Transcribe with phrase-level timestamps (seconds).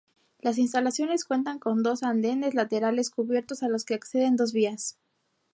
[0.39, 4.97] Las instalaciones cuentan con dos andenes laterales cubiertos a los que acceden dos vías.